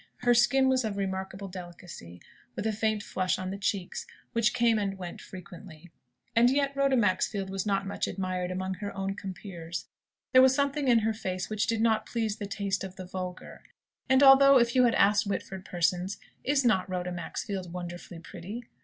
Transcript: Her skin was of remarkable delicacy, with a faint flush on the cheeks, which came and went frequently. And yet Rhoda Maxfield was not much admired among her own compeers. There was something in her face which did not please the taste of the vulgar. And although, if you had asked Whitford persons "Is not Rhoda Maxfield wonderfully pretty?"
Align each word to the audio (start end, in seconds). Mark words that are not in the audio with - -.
Her 0.21 0.33
skin 0.33 0.67
was 0.67 0.83
of 0.83 0.97
remarkable 0.97 1.47
delicacy, 1.47 2.23
with 2.55 2.65
a 2.65 2.71
faint 2.73 3.03
flush 3.03 3.37
on 3.37 3.51
the 3.51 3.57
cheeks, 3.59 4.07
which 4.33 4.51
came 4.51 4.79
and 4.79 4.97
went 4.97 5.21
frequently. 5.21 5.91
And 6.35 6.49
yet 6.49 6.75
Rhoda 6.75 6.97
Maxfield 6.97 7.51
was 7.51 7.67
not 7.67 7.85
much 7.85 8.07
admired 8.07 8.49
among 8.49 8.73
her 8.81 8.91
own 8.97 9.13
compeers. 9.13 9.85
There 10.31 10.41
was 10.41 10.55
something 10.55 10.87
in 10.87 10.99
her 11.05 11.13
face 11.13 11.51
which 11.51 11.67
did 11.67 11.81
not 11.81 12.07
please 12.07 12.37
the 12.37 12.47
taste 12.47 12.83
of 12.83 12.95
the 12.95 13.05
vulgar. 13.05 13.61
And 14.09 14.23
although, 14.23 14.57
if 14.57 14.73
you 14.75 14.85
had 14.85 14.95
asked 14.95 15.27
Whitford 15.27 15.65
persons 15.65 16.17
"Is 16.43 16.65
not 16.65 16.89
Rhoda 16.89 17.11
Maxfield 17.11 17.71
wonderfully 17.71 18.17
pretty?" 18.17 18.63